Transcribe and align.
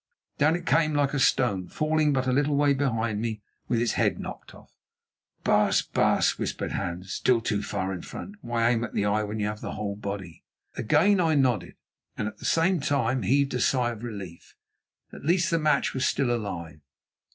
Down 0.39 0.55
it 0.55 0.65
came 0.65 0.95
like 0.95 1.13
a 1.13 1.19
stone, 1.19 1.67
falling 1.67 2.11
but 2.11 2.25
a 2.25 2.31
little 2.33 2.55
way 2.55 2.73
behind 2.73 3.21
me 3.21 3.43
with 3.67 3.79
its 3.79 3.91
head 3.91 4.17
knocked 4.19 4.55
off. 4.55 4.71
"Baas, 5.43 5.83
baas," 5.83 6.39
whispered 6.39 6.71
Hans, 6.71 7.13
"still 7.13 7.39
too 7.39 7.61
far 7.61 7.93
in 7.93 8.01
front. 8.01 8.37
Why 8.41 8.71
aim 8.71 8.83
at 8.83 8.95
the 8.95 9.05
eye 9.05 9.21
when 9.21 9.39
you 9.39 9.45
have 9.45 9.61
the 9.61 9.73
whole 9.73 9.95
body?" 9.95 10.43
Again 10.75 11.19
I 11.19 11.35
nodded, 11.35 11.75
and 12.17 12.27
at 12.27 12.39
the 12.39 12.45
same 12.45 12.79
time 12.79 13.21
heaved 13.21 13.53
a 13.53 13.59
sigh 13.61 13.91
of 13.91 14.01
relief. 14.03 14.55
At 15.13 15.23
least 15.23 15.51
the 15.51 15.59
match 15.59 15.93
was 15.93 16.07
still 16.07 16.31
alive. 16.35 16.79